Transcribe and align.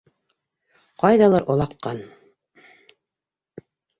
Ҡайҙалыр 1.03 1.45
олаҡҡан! 1.55 2.01